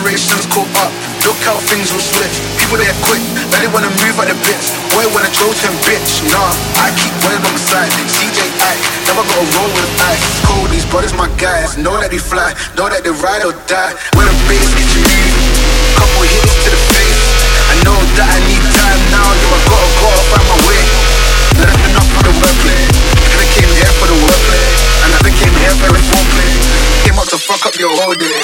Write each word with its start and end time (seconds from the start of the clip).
Generations 0.00 0.48
caught 0.48 0.72
up, 0.80 0.88
look 1.28 1.36
how 1.44 1.60
things 1.68 1.92
will 1.92 2.00
switch. 2.00 2.40
People 2.56 2.80
there 2.80 2.96
quick, 3.04 3.20
now 3.52 3.60
they 3.60 3.68
wanna 3.68 3.92
move 4.00 4.16
at 4.16 4.32
the 4.32 4.36
bits. 4.48 4.72
Boy 4.96 5.04
wanna 5.12 5.28
throw 5.28 5.52
him, 5.52 5.76
bitch. 5.84 6.24
Nah, 6.32 6.56
I 6.80 6.88
keep 6.96 7.12
one 7.20 7.36
on 7.36 7.44
my 7.44 7.60
side. 7.60 7.92
CJ 8.08 8.40
I 8.64 8.80
never 9.04 9.20
gotta 9.28 9.44
roll 9.60 9.68
with 9.76 9.92
ice. 10.00 10.24
Cold, 10.48 10.72
these 10.72 10.88
brothers 10.88 11.12
my 11.12 11.28
guys. 11.36 11.76
Know 11.76 12.00
that 12.00 12.08
they 12.08 12.16
fly, 12.16 12.56
know 12.80 12.88
that 12.88 13.04
they 13.04 13.12
ride 13.12 13.44
or 13.44 13.52
die. 13.68 13.92
When 14.16 14.24
the 14.24 14.32
bass 14.48 14.72
get 14.72 14.88
you 14.88 15.04
move, 15.04 15.36
couple 16.00 16.24
hits 16.24 16.56
to 16.64 16.68
the 16.72 16.80
face. 16.96 17.20
I 17.68 17.76
know 17.84 18.00
that 18.16 18.24
I 18.24 18.40
need 18.48 18.64
time 18.72 19.00
now, 19.12 19.28
yo, 19.36 19.48
I 19.52 19.60
gotta 19.68 19.90
go 20.00 20.08
find 20.32 20.46
my 20.48 20.58
way. 20.64 20.80
Learning 21.60 21.92
up 22.00 22.08
for 22.16 22.24
the 22.24 22.32
wordplay. 22.40 22.88
I 23.36 23.44
came 23.52 23.68
here 23.68 23.92
for 24.00 24.08
the 24.08 24.16
wordplay, 24.16 24.64
and 25.04 25.12
I 25.12 25.28
came 25.28 25.52
here 25.60 25.76
for 25.76 25.92
the 25.92 26.00
foreplay. 26.08 26.52
Came 27.04 27.20
up 27.20 27.28
to 27.28 27.36
fuck 27.36 27.68
up 27.68 27.76
your 27.76 27.92
whole 27.92 28.16
day. 28.16 28.40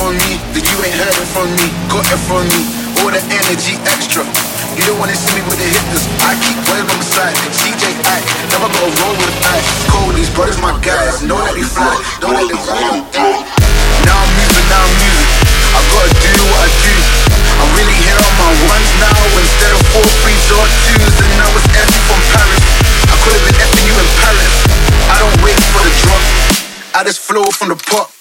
from 0.00 0.16
me, 0.16 0.40
that 0.56 0.64
you 0.64 0.76
ain't 0.80 0.96
heard 0.96 1.12
it 1.12 1.28
from 1.28 1.48
me. 1.60 1.68
Got 1.92 2.08
it 2.08 2.20
from 2.24 2.48
me, 2.48 2.64
all 3.04 3.12
the 3.12 3.20
energy 3.20 3.76
extra. 3.84 4.24
You 4.72 4.82
don't 4.88 4.96
wanna 4.96 5.12
see 5.12 5.36
me 5.36 5.44
with 5.44 5.60
the 5.60 5.68
hitters. 5.68 6.08
I 6.24 6.32
keep 6.40 6.56
waving 6.72 6.88
on 6.88 6.96
the 6.96 7.04
side. 7.04 7.36
CJ 7.52 8.00
Act, 8.08 8.24
never 8.48 8.72
gonna 8.72 8.96
roll 9.04 9.12
with 9.20 9.28
the 9.28 9.36
ice. 9.52 9.68
Cold, 9.92 10.16
these 10.16 10.32
brothers, 10.32 10.56
my 10.64 10.72
guys. 10.80 11.20
Know 11.20 11.36
that 11.44 11.52
they 11.52 11.68
fly, 11.68 11.92
don't 12.24 12.32
let 12.32 12.48
them 12.48 12.64
run 12.64 13.04
down. 13.12 13.44
Now 14.08 14.16
I'm 14.16 14.32
moving, 14.40 14.66
now 14.72 14.80
I'm 14.80 14.94
moving. 15.04 15.30
I 15.76 15.80
gotta 15.92 16.12
do 16.16 16.32
what 16.48 16.60
I 16.64 16.68
do. 16.80 16.96
I'm 17.60 17.70
really 17.76 17.96
here 18.00 18.16
on 18.16 18.34
my 18.40 18.52
ones 18.72 18.90
now 19.04 19.20
instead 19.36 19.72
of 19.76 19.80
four 19.92 20.06
threes 20.24 20.48
or 20.48 20.64
twos. 20.88 21.14
And 21.28 21.44
I 21.44 21.48
was 21.52 21.64
effing 21.76 22.04
from 22.08 22.20
Paris. 22.32 22.64
I 23.04 23.14
could 23.20 23.36
have 23.36 23.44
been 23.44 23.58
effing 23.60 23.84
you 23.84 23.94
in 24.00 24.08
Paris. 24.16 24.52
I 25.12 25.16
don't 25.20 25.36
wait 25.44 25.60
for 25.76 25.84
the 25.84 25.92
drop. 26.00 26.24
I 26.96 27.04
just 27.04 27.20
flow 27.20 27.44
from 27.52 27.68
the 27.68 27.76
pot. 27.76 28.19